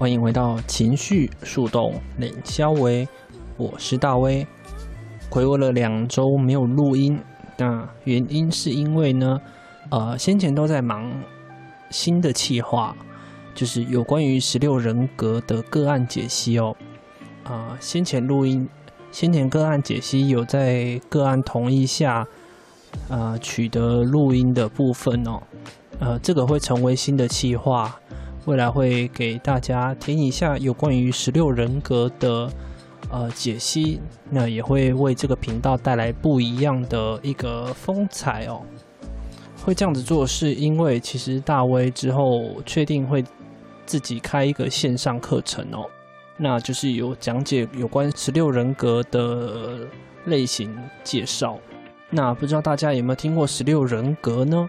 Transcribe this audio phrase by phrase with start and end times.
[0.00, 3.06] 欢迎回到情绪树洞冷肖维，
[3.58, 4.46] 我是大威。
[5.28, 7.20] 睽违了两周没有录音，
[7.58, 9.38] 那原因是因为呢，
[9.90, 11.12] 呃，先前都在忙
[11.90, 12.96] 新的企划，
[13.54, 16.74] 就是有关于十六人格的个案解析哦。
[17.44, 18.66] 啊、先前录音，
[19.12, 22.26] 先前个案解析有在个案同意下，
[23.10, 25.42] 呃，取得录音的部分哦。
[25.98, 28.00] 呃，这个会成为新的企划。
[28.50, 32.50] 未来会给大家填一下有关于十六人格的
[33.08, 38.62] 呃解析，那也会为这个频道带来不一样的一个风采哦。
[39.64, 43.24] 会这样子做是因为其实大威之后确定会
[43.86, 45.86] 自己开一个线上课程哦，
[46.36, 49.86] 那就是有讲解有关十六人格的
[50.24, 51.56] 类型介绍。
[52.10, 54.68] 那不知道大家有没有听过十六人格呢？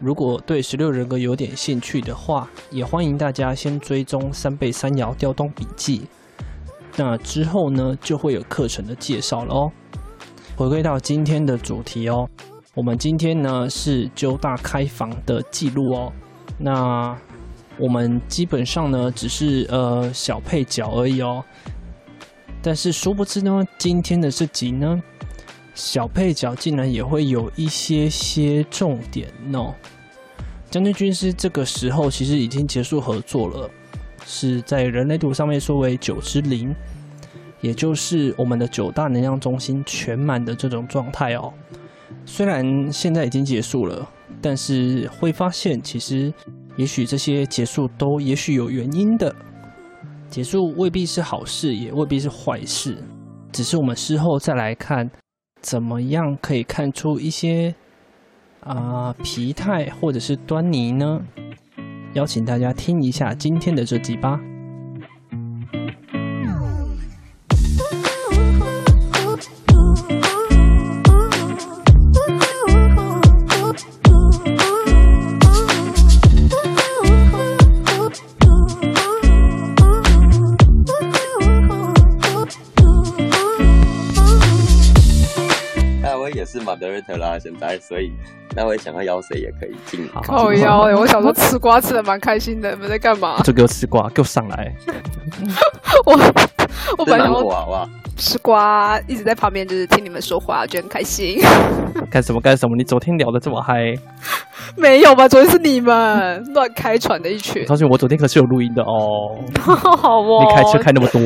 [0.00, 6.02] 如果对十六人格有点兴趣的话，也欢迎大家先追踪三倍三摇调动笔记。
[6.96, 9.72] 那之后呢，就会有课程的介绍了哦。
[10.56, 12.28] 回归到今天的主题哦，
[12.74, 16.12] 我们今天呢是揪大开房的记录哦。
[16.58, 17.16] 那
[17.76, 21.44] 我们基本上呢只是呃小配角而已哦。
[22.62, 25.02] 但是殊不知呢，今天的这集呢。
[25.78, 29.72] 小配角竟然也会有一些些重点哦。
[30.68, 33.70] 将军军师这个时候其实已经结束合作了，
[34.26, 36.74] 是在人类图上面说为九之灵，
[37.60, 41.54] 也就是我们的九大能量中心全满的这种状态哦。
[42.26, 44.04] 虽然现在已经结束了，
[44.42, 46.34] 但是会发现其实
[46.76, 49.32] 也许这些结束都也许有原因的，
[50.28, 52.98] 结束未必是好事，也未必是坏事，
[53.52, 55.08] 只是我们事后再来看。
[55.60, 57.74] 怎么样可以看出一些
[58.60, 61.20] 啊、呃、疲态或者是端倪呢？
[62.14, 64.40] 邀请大家听一下今天的这集吧。
[86.78, 88.12] 是 moderator 啦，现在，所以
[88.54, 90.08] 那位想要邀谁也可以进。
[90.22, 93.40] 靠邀哎，我想说吃瓜吃的蛮开心的，你们在干嘛？
[93.42, 94.72] 就给我吃瓜，给我上来。
[96.06, 96.12] 我
[96.98, 101.38] 我本来想说吃瓜，一直在旁边就是听你们说话，觉得很开心。
[102.10, 102.76] 干什么干什么？
[102.76, 103.94] 你昨天聊的这么嗨？
[104.76, 105.28] 没有吧？
[105.28, 107.62] 昨天是你们乱开船的一群。
[107.62, 109.38] 我告诉，我昨天可是有录音的哦。
[109.60, 110.44] 好哦。
[110.44, 111.20] 你开车开那么多。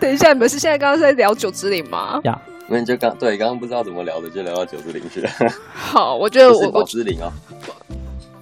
[0.00, 2.20] 等一下，你们是现在刚刚在聊九之灵吗？
[2.24, 2.38] 呀。
[2.72, 5.28] 那你就刚对，刚刚不知道怎么聊的，就聊到九之零去了。
[5.74, 7.28] 好，我觉得我我之零哦，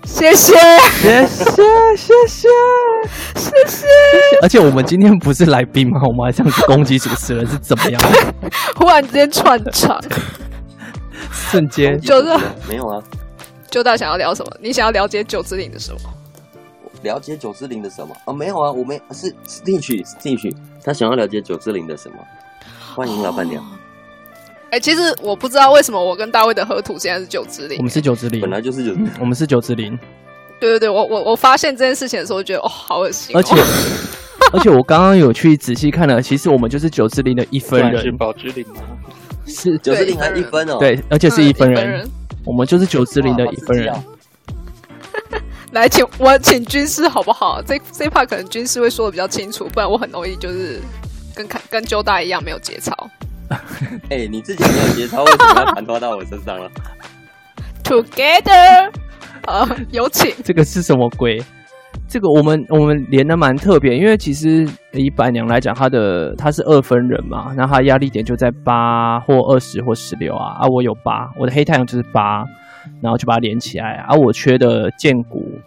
[0.05, 0.55] 谢谢，
[1.01, 1.63] 谢谢，
[1.97, 2.49] 谢谢，
[3.35, 3.87] 谢谢。
[4.43, 6.03] 而且我们今天不是来宾吗？
[6.07, 8.03] 我们还这样子攻击主持人是怎么样？
[8.77, 9.99] 忽然之间串场，
[11.33, 13.03] 瞬间就是没有啊。
[13.71, 14.53] 就大想要聊什么？
[14.61, 16.01] 你想要了解九之零的什么？
[17.03, 18.15] 了解九之零的什么？
[18.27, 19.35] 啊，没有啊，我没是
[19.65, 22.19] 进去进去，他想要了解九之零的什么？
[22.95, 23.65] 欢迎老板娘。
[23.65, 23.78] 哦
[24.71, 27.79] 哎、欸，其实我不知道为什么我跟大卫的合图现在是九之灵。
[27.79, 29.11] 我们是九之灵，本来就是九之灵。
[29.19, 29.99] 我们是九之灵。
[30.61, 33.39] 对对对，我我我发现这件事情的时候，觉得哦，好恶心、哦。
[33.39, 33.57] 而且
[34.53, 38.03] 而且我刚刚有去仔细看了，其实我们就是九之灵的一分人。
[38.03, 38.83] 是宝之灵吗？
[39.47, 40.77] 是九之灵还一分哦。
[40.79, 41.83] 对，而且是一分人。
[41.83, 42.11] 嗯、人
[42.45, 43.95] 我们就是九之灵的一分人。
[45.73, 47.63] 来，请我请军师好不好？
[47.63, 50.79] 这这一 part 可能军师会说的比较清楚，不然我很容易就是
[51.35, 52.93] 跟看跟揪大一样没有节操。
[54.11, 56.71] 哎、欸，你自己没有节操，为什么要传托到我身上了？
[57.83, 58.91] Together，
[59.47, 60.35] 啊，有请。
[60.45, 61.43] 这个是什么鬼？
[62.07, 70.57] 这个我们我们连的蛮特别，因为其实以板娘来讲，她的她是二分人嘛，那她压力点就在八或二十或十六啊。
[70.61, 72.45] 啊，我有八，我的黑太阳就是八，
[73.03, 74.05] 然后就把它连起来。
[74.07, 75.59] 啊，我缺的剑骨、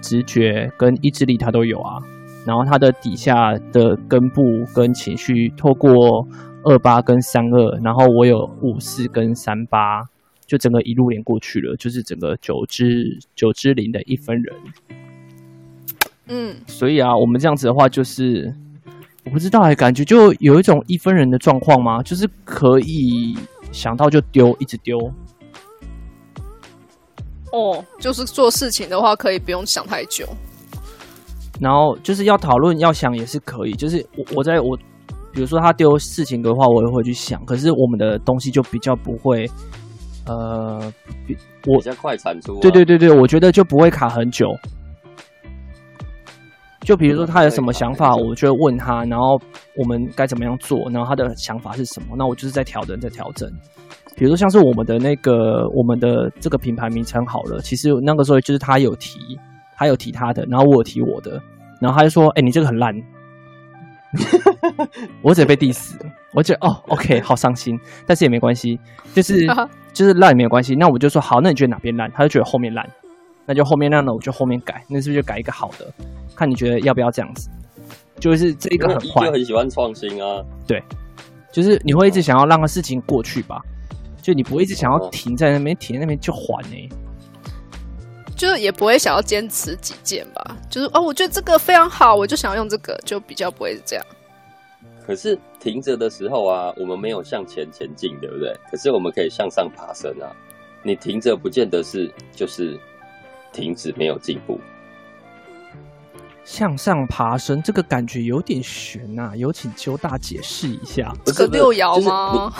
[0.00, 2.00] 直觉跟意志力，它都有啊。
[2.46, 4.42] 然后它的底下的根部
[4.74, 6.26] 跟情绪，透过
[6.64, 10.02] 二八跟三二，然后我有五四跟三八，
[10.46, 14.56] 就整个一路连过去了，就是整个九支九支零的一分人。
[16.26, 18.54] 嗯，所以啊，我们这样子的话，就是
[19.24, 22.02] 我不知道哎，感觉就有一种一分人的状况吗？
[22.02, 23.36] 就是可以
[23.70, 24.98] 想到就丢，一直丢。
[27.52, 30.26] 哦，就是做事情的话，可以不用想太久。
[31.60, 33.72] 然后就是要讨论、要想也是可以。
[33.74, 34.76] 就是我我在我，
[35.34, 37.44] 比如说他丢事情的话，我也会去想。
[37.44, 39.46] 可是我们的东西就比较不会，
[40.26, 40.80] 呃，
[41.66, 42.60] 我比较快产出啊。
[42.62, 44.46] 对对对对，我觉得就不会卡很久。
[46.82, 49.40] 就比如说他有什么想法，我就会问他，然后
[49.76, 53.50] 我们该怎么样做，然后他的想法是什么，那我就是在调整，在调整。
[54.16, 59.18] 比如说像是我们的那个我们的这个品牌名称好了，其实那个时候就是他有提，
[59.76, 61.42] 他有提他的，然后我有提我的，
[61.80, 62.94] 然后他就说：“哎、欸，你这个很烂。”
[65.22, 65.94] 我直接被 diss，
[66.32, 68.78] 我觉得哦，OK， 好伤心，但是也没关系，
[69.14, 69.46] 就是
[69.92, 70.74] 就是烂也没有关系。
[70.74, 72.10] 那我就说好，那你觉得哪边烂？
[72.12, 72.88] 他就觉得后面烂，
[73.46, 75.92] 那就后面烂了，我就后面改，那是不是就改一个好的？
[76.34, 77.48] 看你觉得要不要这样子？
[78.20, 80.42] 就是这个很坏，就很喜欢创新啊。
[80.66, 80.82] 对，
[81.52, 83.60] 就是你会一直想要让个事情过去吧。
[84.22, 86.88] 就你不会一直想要停在那边，停在那边就缓呢、欸，
[88.36, 90.56] 就也不会想要坚持己见吧。
[90.68, 94.04] 就是哦，我觉得这个非常好，我就想要用这个，就比较不会是这样。
[95.06, 98.54] 可是停着的时候啊，我们没有向前前进，对不对？
[98.70, 100.32] 可是我们可以向上爬升啊。
[100.82, 102.78] 你停着不见得是就是
[103.52, 104.58] 停止，没有进步。
[106.44, 111.10] 向上爬升，这个感觉有点悬呐、啊，有请邱大解释一下。
[111.24, 112.52] 这个六爻吗？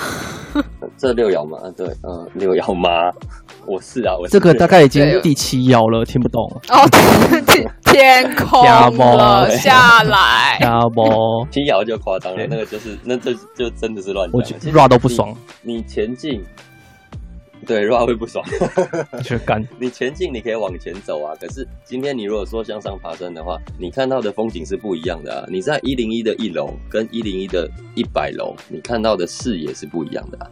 [0.96, 1.58] 就是、这六爻吗？
[1.76, 2.90] 对，嗯，六爻吗？
[3.66, 6.42] 我是啊，我是这个大概已经第七爻了，听不懂。
[6.68, 6.88] 哦，
[7.46, 8.62] 天 天空
[9.16, 15.34] 了下来，要不 七爻就夸张了，那个就是那这就，就真的是乱讲，我 rap 都不爽。
[15.62, 16.42] 你，你前进。
[17.66, 18.44] 对，rap 会不爽，
[19.24, 19.66] 去干。
[19.78, 21.32] 你前进，你可以往前走啊。
[21.40, 25.46] 可是今天你如果说向上爬升的话，你看到的风景是不一样的啊。
[25.48, 30.50] 你在一零一的一楼跟一零一的一百楼，你看到的视野是不一样的啊。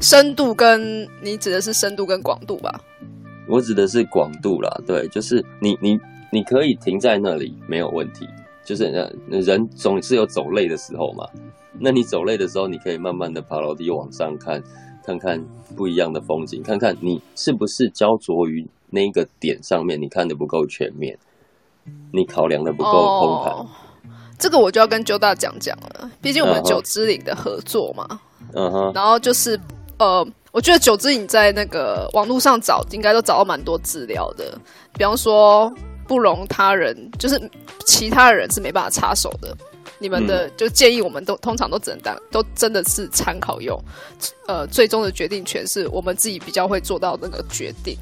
[0.00, 2.80] 深度跟你指的是深度跟广度吧？
[3.48, 4.80] 我指的是广度啦。
[4.86, 5.98] 对，就是你你
[6.30, 8.26] 你可以停在那里没有问题。
[8.64, 11.26] 就是人人总是有走累的时候嘛。
[11.78, 14.62] 那你走累的时候，你可以慢慢的爬楼梯往上看。
[15.04, 15.40] 看看
[15.76, 21.16] 不一样的风景，看看你是不是焦灼于那个点上面，你看的不够全面，
[22.10, 23.52] 你考量的不够通盘。
[23.52, 23.66] Oh,
[24.36, 28.20] 这个我就要跟周大讲讲了，毕竟我们九之岭的合作嘛。
[28.52, 28.92] 嗯哼。
[28.96, 29.56] 然后就是
[29.98, 34.58] 呃，我觉得九之你在那个网络上找，应该都找到蛮多资料的。
[34.94, 35.72] 比方说，
[36.06, 37.40] 不容他人，就是
[37.84, 39.56] 其他人是没办法插手的。
[39.98, 43.82] 你们的就建议，我们都通常都只能当都真的是参考用，
[44.46, 47.96] 呃，最终的决定权是我们自己比较会做到那个决定，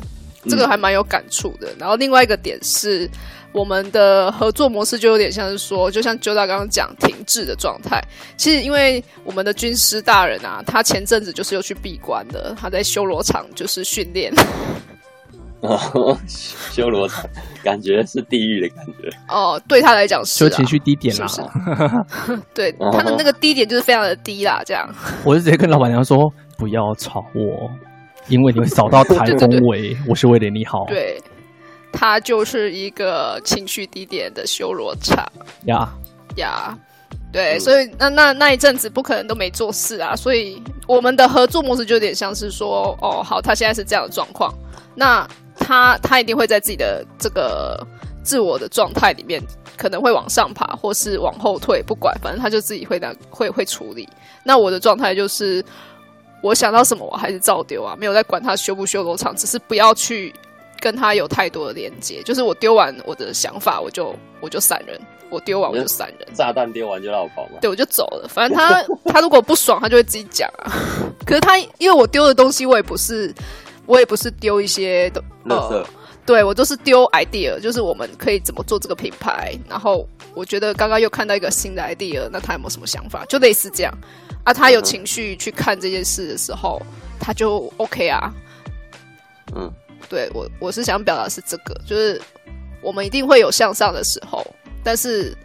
[0.48, 1.68] 这个还蛮有感触的。
[1.78, 3.08] 然后另外一个点是，
[3.52, 8.02] 我们的合作模式就有点像是说，就像 Joda 刚刚讲停滞的状态。
[8.36, 14.32] 其实因为我们的军师大人啊，他前阵子就是又去闭关的，他在修罗场就是训练。
[15.64, 16.18] 哦，
[16.68, 17.24] 修罗场
[17.62, 24.86] 感觉是地狱的感觉 哦，对他来讲是、啊，就情绪低点啦，是是 对他的那个低点就是非常的低啦，这样。
[25.24, 27.70] 我就直接跟老板娘说，不要吵我，
[28.28, 30.84] 因为你会扫到台风尾，对对对，我是为了你好。
[30.86, 31.20] 对，
[31.92, 35.24] 他就是一个情绪低点的修罗场
[35.66, 35.88] 呀
[36.36, 36.78] 呀，
[37.32, 44.52] 对，所以那那那一阵子不可能都没做事啊，所以我们的合作模式就有点像是说，哦，好，他现在是这样的状况，
[44.94, 45.26] 那。
[45.56, 47.80] 他他一定会在自己的这个
[48.24, 49.40] 自我的状态里面，
[49.78, 54.06] 可能会往上爬，或是往后退，不管，反正他就自己会那会会处理。
[54.42, 55.64] 那我的状态就是，
[56.44, 60.30] 我想到什么我还是照丢啊，没有在管他修不修罗场，只是不要去
[60.78, 62.22] 跟他有太多的连接。
[62.22, 67.58] 就是我丢完我的想法，我就我就散人，我丢完我就散人，炸弹丢完就绕跑嘛。
[67.62, 68.28] 对，我就走了。
[68.28, 70.70] 反正他他如果不爽，他就会自己讲啊。
[71.24, 73.34] 可是他因为我丢的东西，我也不是。
[73.86, 75.86] 我也不是丢一些的，呃，
[76.24, 79.54] 对，我都是丢 idea，就是我们可以怎么做这个品牌。
[79.68, 83.26] 然后我觉得刚刚又看到一个新的 idea，那他有没有什么想法？
[83.26, 83.92] 就类似这样
[84.44, 86.80] 啊，他有情绪去看这件事的时候，
[87.18, 88.32] 他就 OK 啊。
[89.56, 89.72] 嗯，
[90.08, 92.20] 对，我我是想表达是这个，就是
[92.82, 94.46] 我们一定会有向上的时候，
[94.82, 95.36] 但是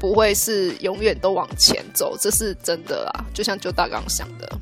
[0.00, 3.24] 不会是永远都往前走，这是真的啦。
[3.34, 4.58] 就像就大刚想的。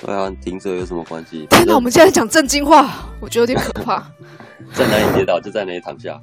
[0.00, 1.46] 对啊，停车有什么关系？
[1.50, 4.10] 天哪，我们现在讲正经话，我觉得有点可怕。
[4.74, 6.20] 在哪里跌倒就在哪里躺下。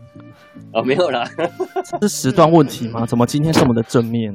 [0.71, 1.27] 啊，没有啦，
[2.01, 3.05] 是时段问题吗？
[3.05, 4.33] 怎么今天这么的正面？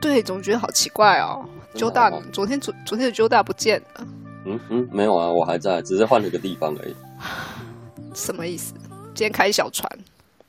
[0.00, 1.44] 对，总觉得好奇怪哦。
[1.78, 4.06] 揪大，昨天昨昨天的周大不见了。
[4.44, 6.94] 嗯嗯，没有啊，我还在，只是换了个地方而已。
[8.14, 8.74] 什么意思？
[9.14, 9.88] 今天开小船？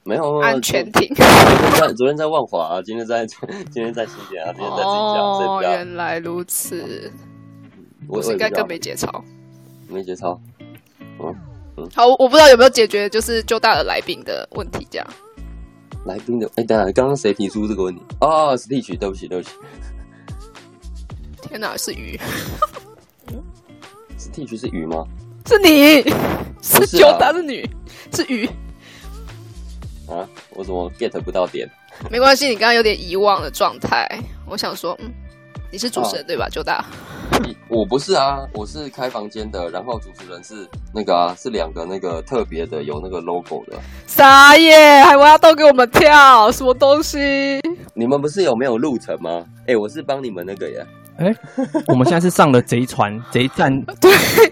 [0.04, 1.14] 没有，安全艇。
[1.16, 3.28] 昨天在昨天在万华啊，今天在
[3.70, 5.18] 今天在新店啊，今天在新疆。
[5.18, 7.12] 哦，原来如此。
[8.08, 9.24] 我是应该更没节操。
[9.88, 10.40] 没节操。
[11.20, 11.36] 嗯
[11.78, 11.88] 嗯。
[11.94, 15.08] 好，我不知道有没有解决就是周大的来宾的问题，这样。
[16.06, 18.02] 来宾的，哎，等下，刚刚谁提出这个问题？
[18.22, 19.52] 哦，是 Stitch，对不起，对不起。
[21.50, 22.20] 天哪，是鱼。
[24.20, 25.03] 是 Stitch 是鱼吗？
[25.48, 26.03] 是你，
[26.62, 27.68] 是九大是女，
[28.13, 28.46] 是鱼。
[30.08, 31.68] 啊，我怎么 get 不到点？
[32.12, 34.08] 没关系，你刚刚有点遗忘的状态。
[34.46, 35.12] 我想说，嗯，
[35.72, 36.86] 你是主持人、啊、对吧，九大？
[37.68, 43.79] 我不是啊，我是开房间的，然后主持人是那个啊，是两个那个特别的有那个 logo 的。
[44.06, 45.01] 啥耶？
[45.01, 46.51] 还挖洞给我们跳？
[46.51, 47.60] 什么东西？
[47.96, 49.44] 你们不是有没有路程吗？
[49.62, 50.86] 哎、欸，我是帮你们那个耶。
[51.20, 51.36] 哎、欸，
[51.88, 53.82] 我们现在是上了贼船，贼战。
[54.00, 54.12] 对，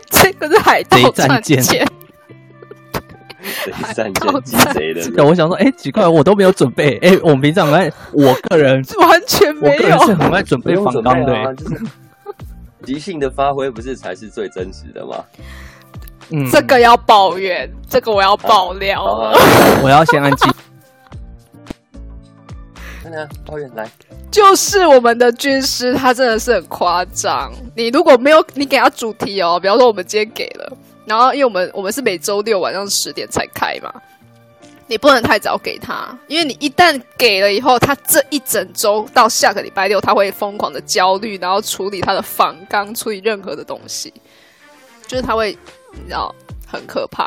[0.09, 1.61] 这个是海盗战舰。
[1.63, 1.71] 贼
[3.93, 6.97] 战舰鸡贼的，我想说，哎、欸，奇怪，我都没有准备。
[6.97, 11.81] 哎、欸，我们平常爱，我个人 完全没有，我个人是很爱准备访纲的，就是
[12.83, 15.23] 即兴的发挥，不是才是最真实的吗？
[16.29, 19.39] 嗯，这个要抱怨，这个我要爆料，啊啊、
[19.81, 20.51] 我要先安静。
[23.45, 23.89] 抱怨来，
[24.31, 27.51] 就是我们的军师，他真的是很夸张。
[27.75, 30.77] 你如果没有你给他主题哦，比方说我们今天给了。
[31.05, 33.93] 然后，因为我们我们是每周六晚上十点才开嘛，
[34.87, 44.13] 你不能太早给他，因为你一旦给了以后，他这一整周到下个礼拜六，他会疯狂的焦虑，然后处理他的访纲，处理任何的东西，
[45.07, 45.57] 就是他会，
[45.93, 46.35] 你知道，
[46.67, 47.25] 很可怕。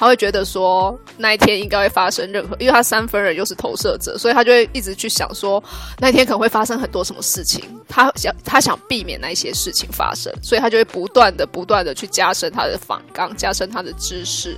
[0.00, 5.62] 他会觉得说那一天应该会发生任何，因为他三分人又是投射者，所以他就会一直去想说
[5.98, 7.62] 那一天可能会发生很多什么事情。
[7.86, 14.56] 他想他想避免那些事情发生，所以他就会不断的不断的去加深他的反刚，加深他的知识，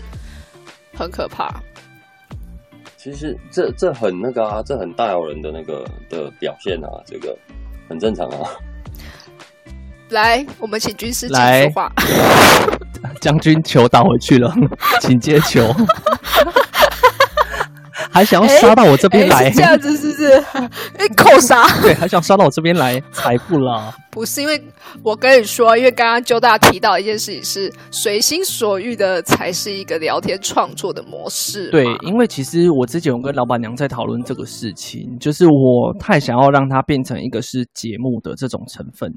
[0.94, 1.52] 很可怕。
[2.96, 7.36] 其实这这很那个啊，这很大有人的那个的表现啊，这个
[7.88, 8.48] 很正常啊。
[10.10, 11.92] 来，我们请军师来说话。
[13.20, 14.52] 将军球打回去了，
[15.00, 15.74] 请接球。
[18.10, 19.48] 还想要杀到我这边来？
[19.50, 20.32] 这样子是不是？
[20.98, 21.66] 哎，扣杀？
[21.80, 23.02] 对，还想杀到我这边来？
[23.12, 23.94] 才不啦！
[24.12, 24.62] 不是，因为
[25.02, 31.70] 我跟你说，因为刚刚揪大提到一件事情，是随心所欲的才是一个聊天创作的模式。
[31.70, 39.10] 对，因为其实我之前有跟老板娘在讨论这个事情，就是我太想要让它变成一个是节目的这种成分。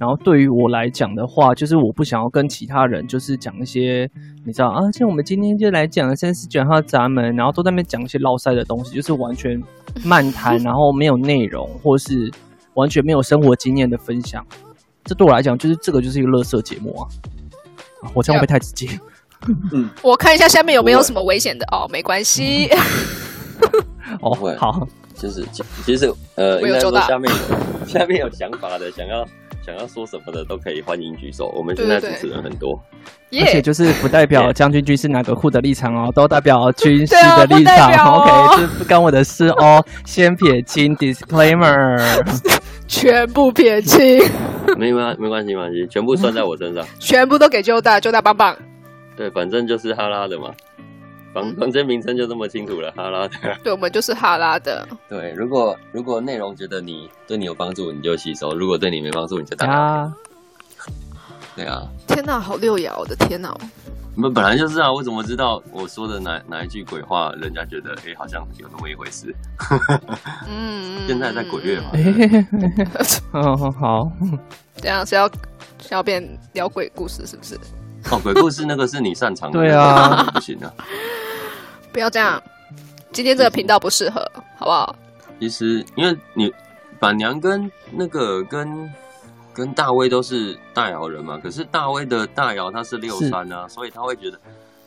[0.00, 4.10] 然后对于我来讲的话，就是我不想要跟其他人就是讲一些，
[4.46, 9.62] 你知道啊，像我们今天就来讲三十九号闸门，然后都在那边讲一些唠塞的东西，就是完全
[10.02, 12.32] 漫谈， 然后没有内容，或是
[12.78, 14.44] 完全没有生活经验的分享。
[15.04, 17.08] 这对我来讲，就是这个就是一个垃圾节目啊！
[18.14, 18.88] 我这样会不会太直接？
[19.72, 22.70] 嗯， 我看一下下面有没有什么危险的哦，没关系。
[24.22, 25.44] 哦，好，就是
[25.84, 27.38] 其实呃，应该说下面有
[27.86, 29.26] 下面有想法的，想要。
[29.66, 31.52] 想要说什么的都可以欢迎举手。
[31.54, 32.80] 我们现在主持人很多，
[33.30, 37.92] 对对对，而且就是不代表将军军是哪个户的立场哦，都代表军师的立场。
[38.06, 41.98] 哦、OK，这不干我的事哦，先撇清 disclaimer，
[42.88, 44.18] 全部撇清。
[44.76, 48.56] 没关没关系没关系，全部算在我身上， 全部都给揪大，揪大棒棒。
[49.16, 50.50] 对，反正就是哈拉的嘛。
[51.34, 53.34] 房房间名称就这么清楚了，哈拉的。
[53.62, 54.88] 对，我们就是哈拉的。
[55.08, 59.66] 对，如果如果内容觉得你对你有帮助，你就吸收；如果对你没帮助，你就打
[61.54, 61.82] 对啊。
[62.06, 62.98] 天哪，好六爻！
[62.98, 63.54] 我的天哪。
[64.18, 69.32] 我们本来就是啊，我怎么知道我说的哪哪一句鬼话，人家觉得哎、欸，好像有那么一回事？
[70.50, 71.06] 嗯。
[71.06, 71.92] 现在在鬼月嘛。
[73.30, 74.12] 好好好。
[74.74, 75.28] 这样是要
[75.80, 76.20] 是要变
[76.52, 77.54] 聊鬼故事，是不是？
[78.10, 80.74] 哦，鬼故事那个是你擅长的，对啊，不行啊！
[81.92, 82.42] 不要这样，
[83.12, 84.96] 今天这个频道不适合，好不好？
[85.38, 86.52] 其实，因为你
[86.98, 88.92] 板娘跟那个跟
[89.58, 94.38] 跟大威都是大姚人嘛，可是大威的大姚他是六三啊，所以他会觉得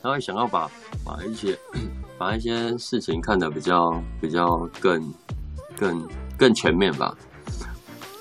[0.02, 0.66] 他会想要把
[1.04, 1.54] 把一些
[2.16, 4.46] 把一些事情看得比较比较
[4.80, 4.98] 更
[5.76, 7.14] 更更全面吧。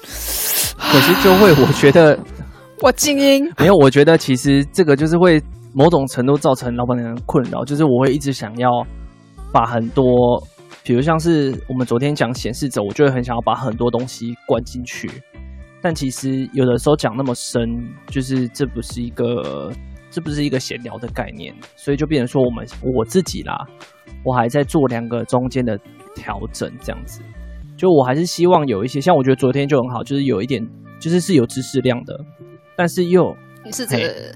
[0.04, 2.20] 可是就会，我觉得。
[2.84, 5.40] 我静音没有，我觉得其实这个就是会
[5.72, 8.70] 某种程度造成老板娘的困扰，就是我会一直想要
[9.54, 10.04] 把很多，
[10.84, 15.08] 比如像是我们昨天讲显示者，我就会很想要把很多东西灌进去，
[15.82, 17.68] 但其实有的时候讲那么深，
[18.08, 19.72] 就是这不是一个
[20.10, 23.68] 这不是一个闲聊的概念，所以就变成说我们我自己啦，
[24.24, 25.78] 我还在做两个中间的
[26.16, 27.22] 调整，这样子。
[27.78, 30.64] 就我还是希望有一些，像我觉得昨天就很好，就是有一点，
[31.00, 32.20] 就是是有知识量的，
[32.76, 33.36] 但是又
[33.66, 34.36] 你是指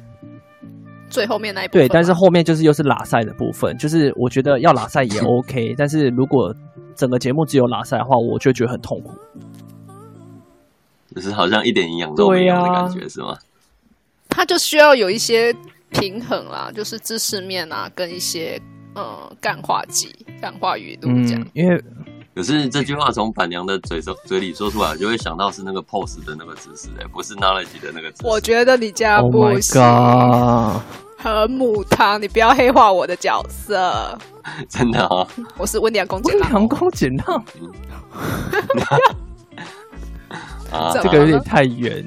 [1.10, 1.82] 最后面那一部分？
[1.82, 6.52] 对，但是后面就是又是拉塞的部分，就是我觉得要拉塞也 OK，但是如果
[6.96, 9.12] 整个节目只有拉塞的话，我就觉得很痛苦。
[11.16, 13.38] 就是好像一点营养都没有的感觉，啊、是吗？
[14.28, 15.56] 它就需要有一些
[15.92, 18.62] 平衡啦，就是知识面啊，跟一些
[18.96, 21.42] 呃干化剂、干化语录这样。
[21.42, 21.82] 嗯、因为
[22.36, 28.28] 可是这句话从板娘的嘴中嘴里说出来，就会想到是那个 pose 的那个姿势，哎，不是 knowledge 的那个姿势。
[28.28, 30.82] 我觉得你家不行，oh、
[31.18, 34.20] 很母汤，你不要黑化我的角色。
[34.68, 36.42] 真的啊、哦，我是温良恭俭让。
[36.42, 37.46] 温良恭俭让。
[40.94, 42.06] 这个有点太远。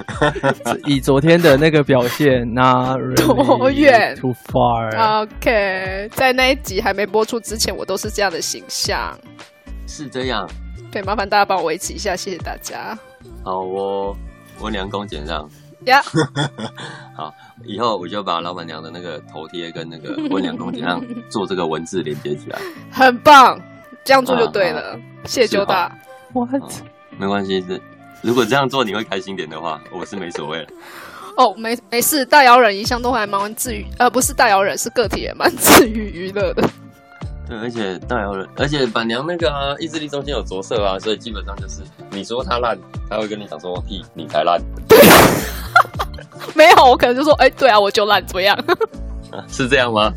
[0.86, 5.22] 以昨天的那个表现，那多远？Too far。
[5.22, 9.18] OK，在那一集还没播出之前，我都是这样的形象。
[9.86, 10.48] 是这样。
[10.90, 12.98] 对，麻烦大家帮我维持一下，谢谢大家。
[13.44, 14.16] 好哦，
[14.60, 15.46] 温良恭俭让。
[15.84, 16.00] 呀。
[17.14, 17.34] 好，
[17.64, 22.58] 以后我就把老板娘的那个头贴跟那个温良恭俭让做这个文字连接起来。
[22.90, 23.60] 很棒，
[24.02, 24.98] 这样做就对了。
[25.26, 25.94] 谢谢九大。
[26.32, 26.62] What？
[27.20, 27.78] 没关系，是
[28.22, 30.66] 如果这样做你会开心点的话，我是没所谓。
[31.36, 36.66] 哦，没没事，大姚人一向都还蛮治愈，呃，不是大姚人，是个体也蛮治愈娱乐的。
[37.46, 44.58] 对，而且大姚人，而且板娘那个啊，意志力中心有着色啊，所以基本上就是你说他烂，他会跟你讲说屁，你才烂。
[44.88, 44.98] 对，
[46.54, 48.56] 没有，我可能就说，哎、欸，对啊，我就烂，怎么样？
[49.30, 50.10] 啊， 是这样吗？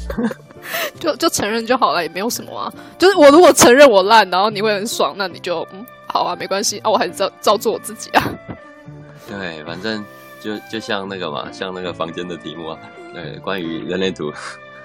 [1.00, 2.74] 就就承认就好了，也没有什么啊。
[2.98, 5.86] 就是我如果承认我烂，然后你会很爽，那你就嗯。
[6.14, 8.32] 好啊，没关系啊，我还是照照做我自己啊。
[9.28, 10.06] 对，反正
[10.40, 12.78] 就就像那个嘛，像那个房间的题目啊，
[13.12, 14.28] 对，关于人类图，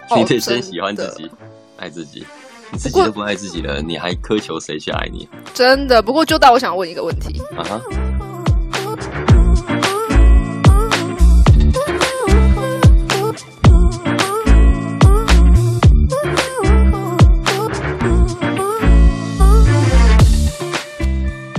[0.09, 1.31] 哦、你得先喜欢自己，
[1.77, 2.27] 爱自己。
[2.71, 5.29] 你自己都不爱自己了，你还苛求谁去爱你？
[5.53, 6.01] 真的。
[6.03, 7.81] 不过，就到我想问一个问题啊哈。